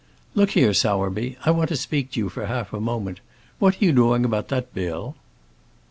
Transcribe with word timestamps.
"Look 0.33 0.53
here, 0.57 0.73
Sowerby; 0.73 1.37
I 1.45 1.51
want 1.51 1.69
to 1.69 1.75
speak 1.75 2.09
to 2.13 2.19
you 2.19 2.29
for 2.29 2.47
half 2.47 2.73
a 2.73 2.79
moment. 2.79 3.19
What 3.59 3.75
are 3.79 3.85
you 3.85 3.91
doing 3.91 4.25
about 4.25 4.47
that 4.47 4.73
bill?" 4.73 5.15